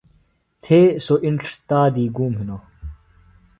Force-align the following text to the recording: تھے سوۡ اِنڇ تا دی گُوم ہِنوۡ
تھے 0.63 0.79
سوۡ 1.05 1.19
اِنڇ 1.25 1.41
تا 1.69 1.79
دی 1.95 2.05
گُوم 2.15 2.33
ہِنوۡ 2.39 2.63